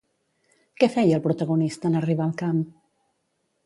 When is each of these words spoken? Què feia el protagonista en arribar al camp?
Què 0.83 0.89
feia 0.95 1.19
el 1.21 1.23
protagonista 1.27 1.91
en 1.93 2.01
arribar 2.03 2.29
al 2.29 2.37
camp? 2.45 2.67